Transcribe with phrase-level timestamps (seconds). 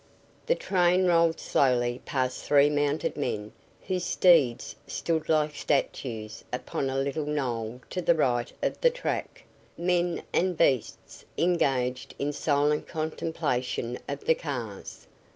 [0.47, 3.51] The train rolled slowly past three mounted men
[3.87, 9.43] whose steeds stood like statues upon a little knoll to the right of the track,
[9.77, 15.05] men and beasts engaged in silent contemplation of the cars.